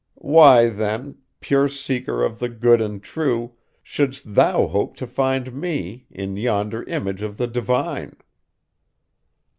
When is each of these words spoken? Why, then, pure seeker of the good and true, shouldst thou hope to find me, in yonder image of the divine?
Why, 0.15 0.67
then, 0.67 1.17
pure 1.41 1.67
seeker 1.69 2.23
of 2.23 2.39
the 2.39 2.49
good 2.49 2.81
and 2.81 3.03
true, 3.03 3.53
shouldst 3.83 4.33
thou 4.33 4.65
hope 4.65 4.95
to 4.97 5.05
find 5.05 5.53
me, 5.53 6.07
in 6.09 6.35
yonder 6.37 6.81
image 6.85 7.21
of 7.21 7.37
the 7.37 7.45
divine? 7.45 8.15